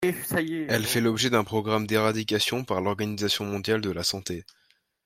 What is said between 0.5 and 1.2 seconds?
Elle fait